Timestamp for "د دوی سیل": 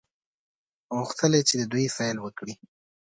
1.57-2.17